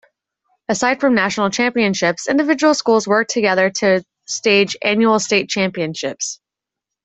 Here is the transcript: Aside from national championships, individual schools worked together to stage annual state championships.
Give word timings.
Aside 0.67 0.99
from 0.99 1.13
national 1.13 1.51
championships, 1.51 2.27
individual 2.27 2.73
schools 2.73 3.07
worked 3.07 3.29
together 3.29 3.69
to 3.69 4.03
stage 4.25 4.75
annual 4.81 5.19
state 5.19 5.47
championships. 5.47 6.39